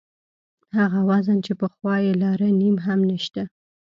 هغه 0.77 0.99
وزن 1.09 1.37
چې 1.45 1.53
پخوا 1.59 1.95
یې 2.05 2.13
لاره 2.23 2.47
نیم 2.59 2.75
هم 2.85 2.99
نشته. 3.11 3.41